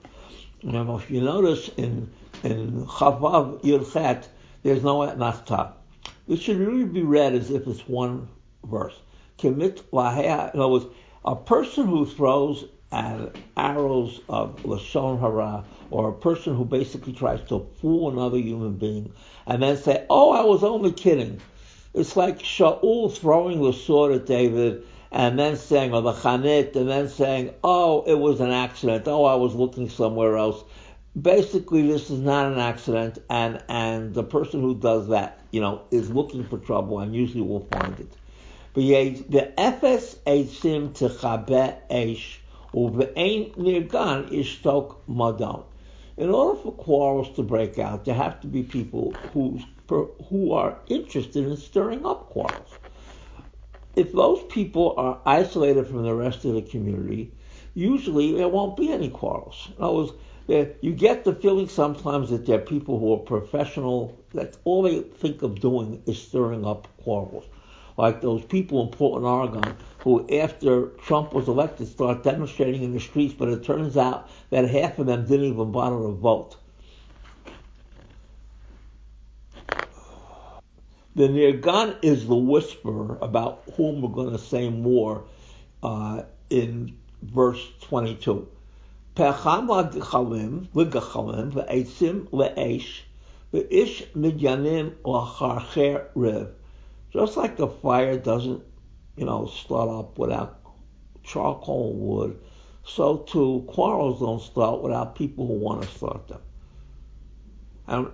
Now, 0.62 0.96
if 0.96 1.10
you 1.10 1.20
notice 1.20 1.68
in 1.76 2.10
in 2.42 2.86
Chavav 2.86 3.62
Yirchet, 3.62 4.26
there's 4.62 4.82
no 4.82 5.00
etnachta. 5.00 5.72
It 6.26 6.40
should 6.40 6.56
really 6.56 6.84
be 6.84 7.02
read 7.02 7.34
as 7.34 7.50
if 7.50 7.66
it's 7.66 7.86
one 7.86 8.28
verse. 8.64 8.98
Commit 9.38 9.90
lahea. 9.92 10.52
In 10.54 10.60
other 10.60 10.68
words, 10.68 10.86
a 11.24 11.36
person 11.36 11.86
who 11.86 12.06
throws 12.06 12.64
at 12.90 13.36
arrows 13.56 14.20
of 14.28 14.62
lashon 14.62 15.20
hara, 15.20 15.64
or 15.90 16.08
a 16.08 16.12
person 16.12 16.56
who 16.56 16.64
basically 16.64 17.12
tries 17.12 17.40
to 17.48 17.66
fool 17.80 18.10
another 18.10 18.38
human 18.38 18.74
being, 18.74 19.12
and 19.46 19.62
then 19.62 19.76
say, 19.76 20.06
"Oh, 20.10 20.32
I 20.32 20.44
was 20.44 20.64
only 20.64 20.92
kidding." 20.92 21.40
It's 21.94 22.16
like 22.16 22.40
Shaul 22.40 23.16
throwing 23.16 23.62
the 23.62 23.72
sword 23.72 24.12
at 24.12 24.26
David 24.26 24.84
and 25.12 25.38
then 25.38 25.56
saying, 25.56 25.94
or 25.94 26.02
the 26.02 26.12
Chanit, 26.12 26.74
and 26.74 26.90
then 26.90 27.08
saying, 27.08 27.54
oh, 27.62 28.02
it 28.02 28.18
was 28.18 28.40
an 28.40 28.50
accident. 28.50 29.06
Oh, 29.06 29.24
I 29.24 29.36
was 29.36 29.54
looking 29.54 29.88
somewhere 29.88 30.36
else. 30.36 30.64
Basically, 31.20 31.86
this 31.86 32.10
is 32.10 32.18
not 32.18 32.52
an 32.52 32.58
accident, 32.58 33.18
and, 33.30 33.62
and 33.68 34.12
the 34.12 34.24
person 34.24 34.60
who 34.60 34.74
does 34.74 35.06
that, 35.08 35.38
you 35.52 35.60
know, 35.60 35.82
is 35.92 36.10
looking 36.10 36.42
for 36.42 36.58
trouble 36.58 36.98
and 36.98 37.14
usually 37.14 37.42
will 37.42 37.64
find 37.66 38.00
it. 38.00 38.12
The 38.74 39.52
efes 39.56 40.16
madon. 45.08 45.64
In 46.16 46.30
order 46.30 46.60
for 46.60 46.72
quarrels 46.72 47.30
to 47.34 47.42
break 47.42 47.78
out, 47.78 48.04
there 48.04 48.14
have 48.14 48.40
to 48.42 48.46
be 48.46 48.62
people 48.62 49.12
whose 49.32 49.62
who 49.88 50.52
are 50.52 50.78
interested 50.86 51.44
in 51.44 51.56
stirring 51.56 52.06
up 52.06 52.30
quarrels. 52.30 52.70
If 53.96 54.12
those 54.12 54.42
people 54.44 54.94
are 54.96 55.20
isolated 55.26 55.86
from 55.86 56.04
the 56.04 56.14
rest 56.14 56.44
of 56.44 56.54
the 56.54 56.62
community, 56.62 57.32
usually 57.74 58.32
there 58.32 58.48
won't 58.48 58.76
be 58.76 58.92
any 58.92 59.10
quarrels. 59.10 59.68
In 59.76 59.84
other 59.84 59.94
words, 59.94 60.12
you 60.80 60.92
get 60.92 61.24
the 61.24 61.34
feeling 61.34 61.68
sometimes 61.68 62.30
that 62.30 62.46
there 62.46 62.58
are 62.58 62.62
people 62.62 62.98
who 62.98 63.12
are 63.14 63.18
professional, 63.18 64.16
that 64.32 64.56
all 64.64 64.82
they 64.82 65.00
think 65.00 65.42
of 65.42 65.60
doing 65.60 66.02
is 66.06 66.20
stirring 66.20 66.64
up 66.64 66.88
quarrels. 67.02 67.44
Like 67.96 68.20
those 68.20 68.44
people 68.44 68.82
in 68.82 68.88
Portland, 68.88 69.26
Oregon, 69.26 69.76
who 70.00 70.28
after 70.30 70.88
Trump 71.06 71.32
was 71.32 71.48
elected 71.48 71.88
start 71.88 72.22
demonstrating 72.22 72.82
in 72.82 72.92
the 72.92 73.00
streets, 73.00 73.34
but 73.34 73.48
it 73.48 73.64
turns 73.64 73.96
out 73.96 74.28
that 74.50 74.68
half 74.68 74.98
of 74.98 75.06
them 75.06 75.26
didn't 75.26 75.46
even 75.46 75.70
bother 75.70 75.96
to 75.96 76.12
vote. 76.12 76.56
The 81.16 81.28
Nirgan 81.28 81.96
is 82.02 82.26
the 82.26 82.34
whisperer 82.34 83.16
about 83.22 83.62
whom 83.76 84.02
we're 84.02 84.08
going 84.08 84.32
to 84.32 84.38
say 84.38 84.68
more 84.68 85.22
uh, 85.80 86.22
in 86.50 86.96
verse 87.22 87.64
22. 87.82 88.48
Pecham 89.14 89.68
l'gachalim, 89.68 90.66
le'esh, 92.32 93.02
midyanim 94.16 96.10
riv. 96.16 96.48
Just 97.14 97.36
like 97.36 97.56
the 97.56 97.68
fire 97.68 98.18
doesn't, 98.18 98.60
you 99.16 99.24
know, 99.24 99.46
start 99.46 99.88
up 99.88 100.18
without 100.18 100.58
charcoal 101.22 101.92
and 101.92 102.00
wood, 102.00 102.40
so 102.84 103.18
too 103.18 103.64
quarrels 103.68 104.18
don't 104.18 104.42
start 104.42 104.82
without 104.82 105.14
people 105.14 105.46
who 105.46 105.54
want 105.54 105.82
to 105.82 105.88
start 105.88 106.26
them. 106.26 106.40
And 107.86 108.08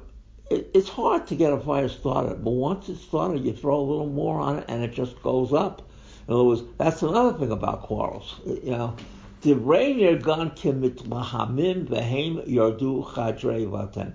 it, 0.51 0.71
it's 0.75 0.91
hard 0.91 1.27
to 1.29 1.35
get 1.35 1.51
a 1.51 1.59
fire 1.59 1.89
started, 1.89 2.45
but 2.45 2.51
once 2.51 2.91
it's 2.91 3.01
started, 3.01 3.43
you 3.43 3.55
throw 3.55 3.81
a 3.81 3.89
little 3.91 4.07
more 4.07 4.39
on 4.39 4.59
it 4.59 4.67
and 4.69 4.83
it 4.85 4.93
just 4.93 5.23
goes 5.23 5.55
up. 5.55 5.81
In 6.29 6.35
other 6.35 6.45
words, 6.45 6.63
that's 6.77 7.01
another 7.01 7.39
thing 7.39 7.53
about 7.53 7.81
quarrels. 7.81 8.39
You 8.45 8.73
know, 8.73 8.97
Divrei 9.41 9.97
Nirgan 9.97 10.55
kimitlahamim 10.55 11.87
v'heim 11.87 12.47
yardu 12.47 13.07
chadrei 13.15 13.67
vaten. 13.67 14.15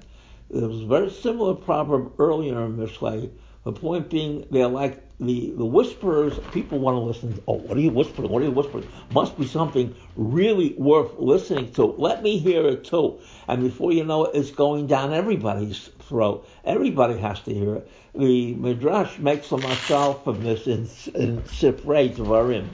There 0.52 0.68
was 0.68 0.82
a 0.82 0.86
very 0.86 1.10
similar 1.10 1.56
proverb 1.56 2.14
earlier 2.20 2.64
in 2.66 2.78
Mishlei. 2.78 3.32
The 3.66 3.72
point 3.72 4.12
being, 4.12 4.46
they're 4.52 4.68
like 4.68 5.04
the, 5.20 5.52
the 5.58 5.66
whisperers. 5.66 6.38
People 6.52 6.78
want 6.78 6.96
to 6.96 7.00
listen. 7.00 7.42
Oh, 7.48 7.56
what 7.56 7.76
are 7.76 7.82
you 7.82 7.90
whispering? 7.90 8.30
What 8.30 8.44
are 8.44 8.46
you 8.46 8.52
whispering? 8.52 8.88
Must 9.12 9.36
be 9.40 9.48
something 9.48 9.96
really 10.16 10.76
worth 10.78 11.18
listening 11.18 11.74
to. 11.74 11.86
Let 11.86 12.22
me 12.22 12.38
hear 12.38 12.64
it 12.68 12.84
too. 12.84 13.20
And 13.48 13.64
before 13.64 13.92
you 13.92 14.04
know 14.04 14.26
it, 14.26 14.36
it's 14.36 14.52
going 14.52 14.86
down 14.86 15.14
everybody's 15.14 15.90
throat. 16.04 16.48
Everybody 16.64 17.18
has 17.18 17.42
to 17.42 17.54
hear 17.54 17.78
it. 17.78 17.92
The 18.14 18.54
Midrash 18.54 19.18
makes 19.18 19.52
a 19.52 19.56
mashal 19.56 20.24
from 20.24 20.44
this 20.44 20.68
in, 20.68 20.82
in 21.20 21.42
Sifrei 21.42 22.16
Devarim. 22.16 22.68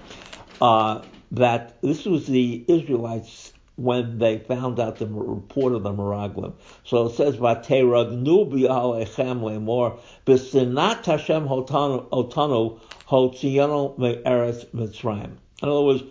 Uh, 0.60 1.04
that 1.32 1.82
this 1.82 2.06
was 2.06 2.28
the 2.28 2.66
Israelites 2.68 3.54
when 3.82 4.20
they 4.20 4.38
found 4.38 4.80
out 4.80 4.98
the 4.98 5.08
report 5.08 5.74
of 5.74 5.84
the 5.84 5.92
Meraglim. 5.92 6.54
So 6.84 7.08
it 7.08 7.16
says, 7.16 7.38
"Vateragnu 7.38 8.50
bi'alechem 8.52 9.42
lemor 9.42 10.00
b'sinat 10.26 11.06
Hashem 11.06 11.48
otanu 11.48 12.80
hotzionu 13.08 13.98
me'eretz 13.98 14.66
Mitzrayim." 14.68 15.32
In 15.64 15.70
other 15.70 15.82
words, 15.82 16.04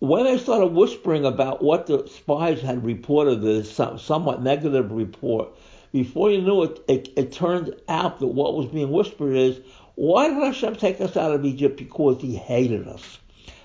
when 0.00 0.24
they 0.24 0.38
started 0.38 0.68
whispering 0.68 1.24
about 1.24 1.62
what 1.62 1.86
the 1.86 2.06
spies 2.06 2.60
had 2.60 2.84
reported, 2.84 3.42
this 3.42 3.70
somewhat 3.70 4.42
negative 4.42 4.92
report, 4.92 5.48
before 5.90 6.30
you 6.30 6.40
knew 6.40 6.62
it, 6.62 6.80
it, 6.86 7.08
it 7.16 7.32
turned 7.32 7.74
out 7.88 8.20
that 8.20 8.26
what 8.26 8.54
was 8.54 8.66
being 8.66 8.92
whispered 8.92 9.34
is, 9.34 9.58
why 9.96 10.28
did 10.28 10.36
Hashem 10.36 10.76
take 10.76 11.00
us 11.00 11.16
out 11.16 11.34
of 11.34 11.44
Egypt? 11.44 11.76
Because 11.76 12.20
He 12.20 12.36
hated 12.36 12.86
us. 12.86 13.18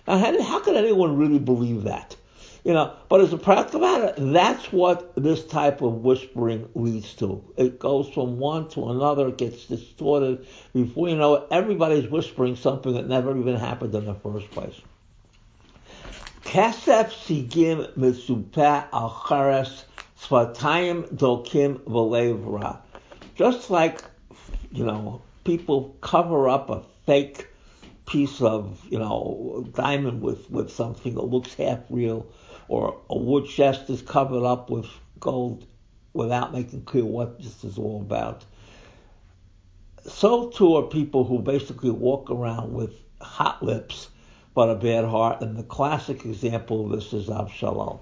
Now, 0.08 0.18
how, 0.18 0.42
how 0.42 0.60
could 0.60 0.76
anyone 0.76 1.18
really 1.18 1.40
believe 1.40 1.84
that? 1.84 2.16
You 2.64 2.72
know, 2.72 2.94
but 3.10 3.20
as 3.20 3.34
a 3.34 3.38
practical 3.38 3.82
matter, 3.82 4.14
that's 4.18 4.72
what 4.72 5.14
this 5.22 5.46
type 5.46 5.82
of 5.82 5.96
whispering 5.96 6.70
leads 6.76 7.14
to. 7.16 7.44
It 7.58 7.78
goes 7.78 8.08
from 8.10 8.40
one 8.40 8.70
to 8.70 8.90
another, 8.90 9.28
it 9.28 9.38
gets 9.38 9.66
distorted. 9.66 10.48
Before 10.74 11.10
you 11.10 11.18
know 11.18 11.36
it, 11.36 11.48
everybody's 11.52 12.10
whispering 12.10 12.56
something 12.56 12.94
that 12.94 13.08
never 13.08 13.38
even 13.38 13.58
happened 13.58 13.94
in 13.96 14.06
the 14.06 14.14
first 14.14 14.50
place. 14.52 14.80
Kesef 16.46 17.12
sigim 17.12 17.92
svatayim 20.22 21.08
dokim. 21.16 22.80
Just 23.36 23.70
like, 23.70 24.04
you 24.72 24.86
know, 24.86 25.22
people 25.44 25.98
cover 26.00 26.48
up 26.48 26.70
a 26.70 26.82
fake 27.06 27.48
piece 28.06 28.42
of, 28.42 28.86
you 28.90 29.00
know, 29.00 29.66
diamond 29.74 30.22
with, 30.22 30.50
with 30.50 30.72
something 30.72 31.16
that 31.16 31.24
looks 31.24 31.54
half 31.56 31.80
real, 31.90 32.26
or 32.68 33.02
a 33.10 33.18
wood 33.18 33.46
chest 33.46 33.90
is 33.90 34.02
covered 34.02 34.46
up 34.46 34.70
with 34.70 34.88
gold 35.20 35.66
without 36.14 36.54
making 36.54 36.84
clear 36.84 37.06
what 37.06 37.42
this 37.42 37.64
is 37.64 37.78
all 37.78 38.02
about. 38.02 38.46
So 40.08 40.50
too 40.50 40.76
are 40.76 40.84
people 40.84 41.24
who 41.24 41.40
basically 41.40 41.92
walk 41.92 42.30
around 42.30 42.74
with 42.74 42.94
hot 43.22 43.64
lips 43.64 44.10
but 44.54 44.70
a 44.70 44.76
bad 44.76 45.06
heart, 45.06 45.42
and 45.42 45.58
the 45.58 45.64
classic 45.64 46.26
example 46.26 46.86
of 46.86 46.92
this 46.92 47.14
is 47.14 47.28
Avshalom. 47.28 48.00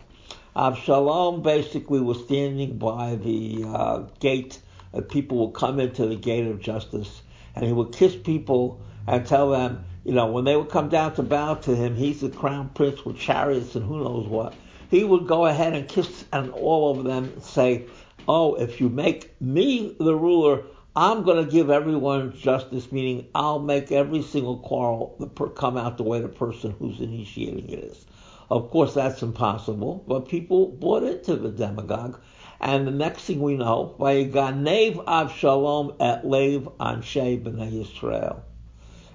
Avshalom 0.55 1.41
basically 1.41 2.01
was 2.01 2.19
standing 2.25 2.77
by 2.77 3.15
the 3.15 3.63
uh, 3.65 3.97
gate, 4.19 4.59
and 4.91 5.07
people 5.07 5.45
would 5.45 5.55
come 5.55 5.79
into 5.79 6.05
the 6.05 6.15
gate 6.15 6.45
of 6.47 6.59
justice, 6.59 7.21
and 7.55 7.65
he 7.65 7.71
would 7.71 7.93
kiss 7.93 8.15
people 8.17 8.81
and 9.07 9.25
tell 9.25 9.49
them, 9.49 9.85
you 10.03 10.13
know, 10.13 10.25
when 10.25 10.45
they 10.45 10.55
would 10.55 10.69
come 10.69 10.89
down 10.89 11.13
to 11.15 11.23
bow 11.23 11.53
to 11.53 11.75
him, 11.75 11.95
he's 11.95 12.21
the 12.21 12.29
crown 12.29 12.69
prince 12.73 13.05
with 13.05 13.17
chariots 13.17 13.75
and 13.75 13.85
who 13.85 14.03
knows 14.03 14.27
what. 14.27 14.55
He 14.89 15.03
would 15.03 15.27
go 15.27 15.45
ahead 15.45 15.73
and 15.73 15.87
kiss 15.87 16.25
and 16.33 16.51
all 16.51 16.91
of 16.91 17.03
them 17.03 17.25
and 17.25 17.43
say, 17.43 17.85
"Oh, 18.27 18.55
if 18.55 18.81
you 18.81 18.89
make 18.89 19.39
me 19.39 19.95
the 19.99 20.15
ruler, 20.15 20.63
I'm 20.95 21.23
going 21.23 21.45
to 21.45 21.51
give 21.51 21.69
everyone 21.69 22.33
justice, 22.35 22.91
meaning 22.91 23.27
I'll 23.35 23.59
make 23.59 23.91
every 23.91 24.23
single 24.23 24.57
quarrel 24.57 25.31
come 25.55 25.77
out 25.77 25.97
the 25.97 26.03
way 26.03 26.19
the 26.19 26.27
person 26.27 26.75
who's 26.79 26.99
initiating 26.99 27.69
it 27.69 27.83
is." 27.83 28.05
Of 28.49 28.69
course, 28.71 28.95
that's 28.95 29.21
impossible, 29.21 30.03
but 30.07 30.27
people 30.27 30.67
bought 30.67 31.03
into 31.03 31.35
the 31.35 31.51
demagogue. 31.51 32.19
And 32.59 32.85
the 32.85 32.91
next 32.91 33.23
thing 33.23 33.39
we 33.39 33.55
know, 33.55 33.95
Vayiganev 33.99 35.05
Avshalom 35.05 35.95
at 36.01 36.27
Lev 36.27 36.67
Anshe 36.79 37.41
B'nai 37.41 37.71
Yisrael. 37.71 38.41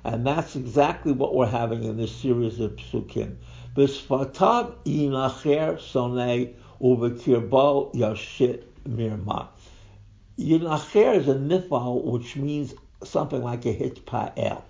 And 0.07 0.25
that's 0.25 0.55
exactly 0.55 1.11
what 1.11 1.35
we're 1.35 1.47
having 1.47 1.83
in 1.83 1.97
this 1.97 2.15
series 2.15 2.61
of 2.61 2.77
psukim. 2.77 3.39
B'sfatav 3.75 4.75
yinacher 4.85 5.79
sonei 5.79 6.55
uvekirbo 6.81 7.93
yashit 7.93 8.63
mirma. 8.89 9.49
Yinacher 10.39 11.17
is 11.17 11.27
a 11.27 11.35
nifal, 11.35 12.05
which 12.05 12.37
means 12.37 12.73
something 13.03 13.43
like 13.43 13.67
a 13.67 13.75
hitpa'el. 13.75 14.63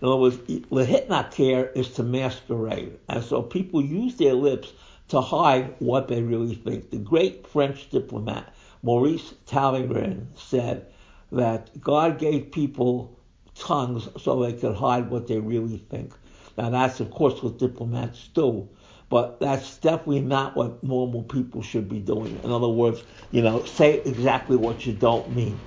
In 0.00 0.08
other 0.08 0.16
words, 0.16 0.36
lehitnaker 0.36 1.76
is 1.76 1.90
to 1.94 2.04
masquerade. 2.04 2.96
And 3.08 3.24
so 3.24 3.42
people 3.42 3.82
use 3.82 4.14
their 4.14 4.34
lips 4.34 4.72
to 5.08 5.20
hide 5.20 5.74
what 5.80 6.06
they 6.06 6.22
really 6.22 6.54
think. 6.54 6.90
The 6.90 6.98
great 6.98 7.48
French 7.48 7.90
diplomat 7.90 8.54
Maurice 8.84 9.34
Talleyrand 9.46 10.28
said 10.36 10.86
that 11.32 11.80
God 11.80 12.20
gave 12.20 12.52
people 12.52 13.18
tongues 13.54 14.08
so 14.20 14.42
they 14.42 14.52
could 14.52 14.74
hide 14.76 15.10
what 15.10 15.26
they 15.26 15.38
really 15.38 15.78
think. 15.90 16.12
Now 16.56 16.70
that's 16.70 17.00
of 17.00 17.10
course 17.10 17.42
what 17.42 17.58
diplomats 17.58 18.28
do, 18.28 18.68
but 19.08 19.40
that's 19.40 19.78
definitely 19.78 20.20
not 20.20 20.56
what 20.56 20.82
normal 20.82 21.22
people 21.22 21.62
should 21.62 21.88
be 21.88 22.00
doing. 22.00 22.40
In 22.42 22.50
other 22.50 22.68
words, 22.68 23.02
you 23.30 23.42
know, 23.42 23.64
say 23.64 24.00
exactly 24.00 24.56
what 24.56 24.86
you 24.86 24.92
don't 24.92 25.34
mean. 25.34 25.60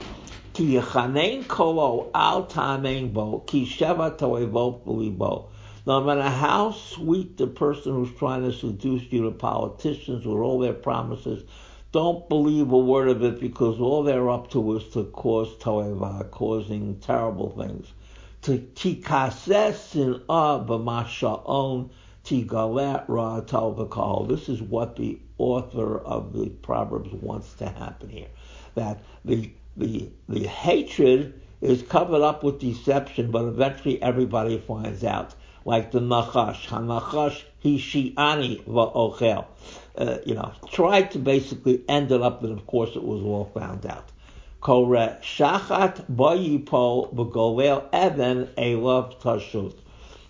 No 5.86 6.04
matter 6.04 6.21
how 6.23 6.71
sweet 6.71 7.38
the 7.38 7.47
person 7.47 7.93
who's 7.93 8.12
trying 8.17 8.43
to 8.43 8.52
seduce 8.52 9.12
you 9.12 9.23
to 9.23 9.32
politicians 9.32 10.26
with 10.26 10.38
all 10.38 10.60
their 10.60 10.73
promises, 10.73 11.43
don't 11.93 12.28
believe 12.28 12.71
a 12.71 12.78
word 12.78 13.08
of 13.08 13.23
it 13.23 13.39
because 13.39 13.80
all 13.80 14.04
they're 14.04 14.30
up 14.30 14.50
to 14.52 14.76
is 14.76 14.88
to 14.89 15.06
cause 15.06 15.56
toeva, 15.56 16.30
causing 16.32 17.00
terrible 17.00 17.52
things. 17.52 17.93
To 18.41 18.58
tikases 18.76 19.95
in 19.95 20.19
tigalet 22.26 23.06
ra. 23.08 24.23
This 24.28 24.50
is 24.50 24.62
what 24.62 24.97
the 24.97 25.17
author 25.38 26.00
of 26.00 26.34
the 26.34 26.50
Proverbs 26.50 27.13
wants 27.13 27.54
to 27.54 27.69
happen 27.69 28.10
here. 28.10 28.28
That 28.76 29.02
the 29.23 29.50
the 29.78 30.10
the 30.28 30.45
hatred 30.45 31.39
is 31.62 31.84
covered 31.84 32.21
up 32.21 32.43
with 32.43 32.60
deception, 32.60 33.32
but 33.32 33.45
eventually 33.45 34.02
everybody 34.02 34.58
finds 34.60 35.04
out. 35.06 35.34
Like 35.63 35.91
the 35.91 36.00
Nachash, 36.00 36.67
Hanachash 36.67 37.43
Hishiani 37.63 38.63
va'ochel 38.63 39.45
uh, 39.97 40.19
you 40.25 40.36
know, 40.36 40.53
tried 40.71 41.12
to 41.12 41.19
basically 41.19 41.83
end 41.89 42.12
it 42.12 42.21
up, 42.21 42.41
but 42.41 42.51
of 42.51 42.65
course 42.67 42.95
it 42.95 43.03
was 43.03 43.21
all 43.21 43.51
found 43.53 43.86
out. 43.86 44.12
Kore 44.62 45.17
shachat 45.21 46.05
bayipol 46.12 47.13
b'govel 47.13 47.88
even 47.93 48.49
a 48.57 48.75
elav 48.75 49.19
tashut. 49.21 49.75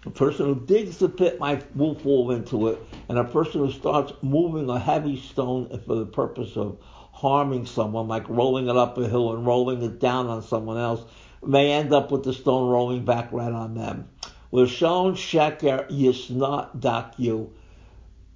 A 0.05 0.09
person 0.09 0.45
who 0.45 0.65
digs 0.65 0.97
the 0.97 1.09
pit 1.09 1.39
might 1.39 1.75
will 1.75 1.95
fall 1.95 2.31
into 2.31 2.67
it, 2.67 2.79
and 3.09 3.17
a 3.17 3.23
person 3.23 3.65
who 3.65 3.71
starts 3.71 4.13
moving 4.21 4.69
a 4.69 4.79
heavy 4.79 5.19
stone 5.19 5.67
for 5.85 5.95
the 5.95 6.05
purpose 6.05 6.55
of 6.55 6.77
harming 7.11 7.65
someone, 7.65 8.07
like 8.07 8.29
rolling 8.29 8.69
it 8.69 8.77
up 8.77 8.97
a 8.97 9.07
hill 9.07 9.33
and 9.33 9.45
rolling 9.45 9.81
it 9.81 9.99
down 9.99 10.27
on 10.27 10.43
someone 10.43 10.77
else, 10.77 11.01
may 11.43 11.71
end 11.71 11.91
up 11.91 12.11
with 12.11 12.23
the 12.23 12.33
stone 12.33 12.69
rolling 12.69 13.03
back 13.03 13.31
right 13.31 13.51
on 13.51 13.73
them. 13.73 14.07
Lashon 14.53 15.13
sheker 15.13 15.89
yisna 15.89 16.69
dakyu 16.79 17.49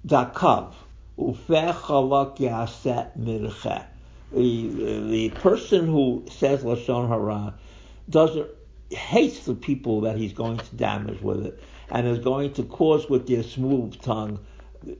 dakav. 0.06 0.72
The, 4.32 5.30
person 5.38 5.86
who 5.86 6.24
says 6.30 6.62
Lashon 6.62 7.08
Hara 7.08 7.54
doesn't 8.08 8.48
hates 8.90 9.44
the 9.44 9.54
people 9.54 10.02
that 10.02 10.16
he's 10.16 10.32
going 10.32 10.58
to 10.58 10.76
damage 10.76 11.20
with 11.22 11.46
it 11.46 11.62
and 11.90 12.06
is 12.06 12.18
going 12.18 12.52
to 12.54 12.62
cause 12.62 13.08
with 13.08 13.26
their 13.26 13.42
smooth 13.42 14.00
tongue 14.00 14.38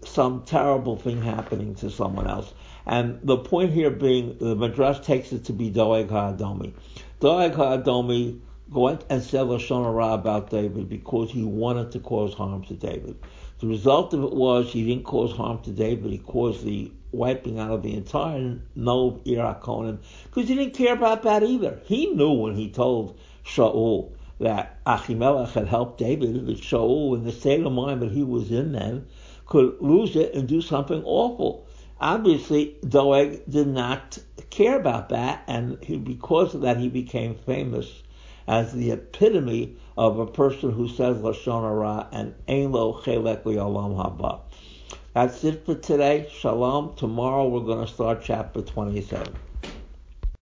some 0.05 0.43
terrible 0.45 0.97
thing 0.97 1.23
happening 1.23 1.75
to 1.77 1.91
someone 1.91 2.27
else. 2.27 2.53
And 2.87 3.19
the 3.23 3.37
point 3.37 3.73
here 3.73 3.91
being, 3.91 4.37
the 4.39 4.55
Midrash 4.55 5.01
takes 5.01 5.33
it 5.33 5.45
to 5.47 5.53
be 5.53 5.71
Doeg 5.71 6.09
HaAdomi. 6.09 6.73
Doeg 7.21 7.53
HaAdomi 7.53 8.41
went 8.75 9.05
and 9.11 9.23
said 9.23 9.47
Lashon 9.47 9.85
Hara 9.85 10.15
about 10.15 10.51
David 10.51 10.89
because 10.89 11.31
he 11.31 11.45
wanted 11.45 11.93
to 11.93 11.99
cause 11.99 12.35
harm 12.35 12.65
to 12.65 12.75
David. 12.75 13.17
The 13.61 13.67
result 13.67 14.15
of 14.15 14.25
it 14.25 14.33
was 14.33 14.73
he 14.73 14.85
didn't 14.85 15.05
cause 15.05 15.33
harm 15.33 15.63
to 15.63 15.71
David, 15.71 16.11
he 16.11 16.19
caused 16.19 16.65
the 16.65 16.91
wiping 17.13 17.59
out 17.59 17.71
of 17.71 17.83
the 17.83 17.95
entire 17.95 18.59
Nov 18.75 19.23
Irakonim 19.25 19.99
because 20.25 20.49
he 20.49 20.55
didn't 20.55 20.75
care 20.75 20.95
about 20.95 21.23
that 21.25 21.43
either. 21.43 21.81
He 21.85 22.07
knew 22.07 22.33
when 22.33 22.55
he 22.55 22.71
told 22.71 23.19
Shaul 23.45 24.13
that 24.41 24.83
Achimelech 24.85 25.53
had 25.53 25.69
helped 25.69 25.99
David, 25.99 26.47
that 26.47 26.59
Shaul, 26.59 27.15
in 27.15 27.25
the 27.25 27.33
state 27.33 27.65
of 27.65 27.73
mind 27.73 28.03
that 28.03 28.11
he 28.11 28.25
was 28.25 28.51
in 28.51 28.73
then, 28.73 29.07
could 29.47 29.77
lose 29.81 30.17
it 30.17 30.35
and 30.35 30.49
do 30.49 30.61
something 30.63 31.03
awful. 31.05 31.67
Obviously, 32.01 32.77
Doeg 32.89 33.43
did 33.49 33.69
not 33.69 34.19
care 34.51 34.77
about 34.77 35.11
that, 35.11 35.45
and 35.47 35.79
he, 35.85 35.99
because 35.99 36.55
of 36.55 36.63
that, 36.63 36.79
he 36.79 36.89
became 36.89 37.35
famous 37.35 38.03
as 38.47 38.73
the 38.73 38.91
epitome 38.91 39.77
of 39.97 40.19
a 40.19 40.27
person 40.27 40.73
who 40.73 40.89
says 40.89 41.19
Lashon 41.19 41.63
Hara 41.63 42.09
and 42.13 42.35
Ein 42.49 42.73
Lo 42.73 42.95
Chelek 43.03 43.43
Olam 43.45 43.97
Haba. 43.97 44.41
That's 45.15 45.45
it 45.45 45.67
for 45.67 45.75
today. 45.75 46.29
Shalom. 46.33 46.95
Tomorrow 46.97 47.49
we're 47.49 47.61
going 47.61 47.87
to 47.87 47.93
start 47.93 48.23
chapter 48.25 48.63
27. 48.63 49.35